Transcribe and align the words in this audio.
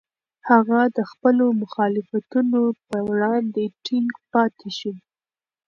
هغه 0.49 0.79
د 0.97 0.99
خپلو 1.11 1.45
مخالفتونو 1.61 2.61
په 2.87 2.97
وړاندې 3.09 3.63
ټینګ 3.85 4.09
پاتې 4.31 4.69
شو. 4.77 4.93